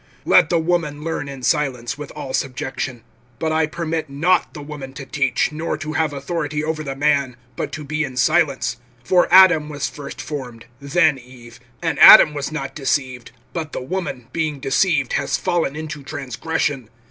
(11)Let 0.25 0.49
the 0.49 0.57
woman 0.57 1.03
learn 1.03 1.29
in 1.29 1.43
silence, 1.43 1.95
with 1.95 2.09
all 2.15 2.33
subjection. 2.33 3.03
(12)But 3.39 3.51
I 3.51 3.67
permit 3.67 4.09
not 4.09 4.55
the 4.55 4.61
woman 4.63 4.93
to 4.93 5.05
teach, 5.05 5.51
nor 5.51 5.77
to 5.77 5.93
have 5.93 6.11
authority 6.11 6.63
over 6.63 6.81
the 6.81 6.95
man, 6.95 7.37
but 7.55 7.71
to 7.73 7.83
be 7.83 8.03
in 8.03 8.17
silence. 8.17 8.77
(13)For 9.05 9.27
Adam 9.29 9.69
was 9.69 9.87
first 9.87 10.19
formed, 10.19 10.65
then 10.79 11.19
Eve. 11.19 11.59
(14)And 11.83 11.99
Adam 11.99 12.33
was 12.33 12.51
not 12.51 12.73
deceived; 12.73 13.29
but 13.53 13.73
the 13.73 13.81
woman, 13.83 14.25
being 14.33 14.59
deceived, 14.59 15.13
has 15.13 15.37
fallen 15.37 15.75
into 15.75 16.01
transgression. 16.01 16.89